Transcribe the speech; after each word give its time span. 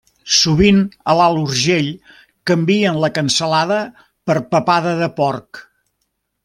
Sovint 0.35 0.79
a 1.11 1.15
l'Alt 1.19 1.41
Urgell 1.41 1.91
canvien 2.53 2.99
la 3.05 3.13
cansalada 3.19 3.79
per 4.31 4.41
papada 4.57 4.99
del 5.03 5.17
porc. 5.21 5.67